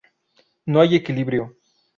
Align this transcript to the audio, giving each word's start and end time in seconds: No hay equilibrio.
No 0.65 0.81
hay 0.81 0.95
equilibrio. 0.95 1.55